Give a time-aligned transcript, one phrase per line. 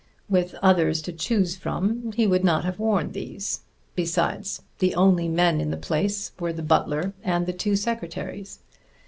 [0.27, 3.59] With others to choose from he would not have worn these.
[3.93, 8.61] Besides, the only men in the place were the butler and the two secretaries.